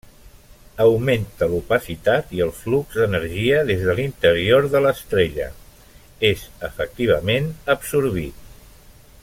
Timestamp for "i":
2.37-2.41